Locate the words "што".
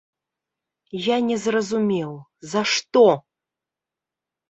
2.75-3.07